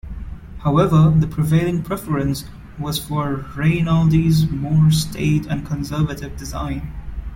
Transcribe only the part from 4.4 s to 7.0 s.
more staid and conservative design.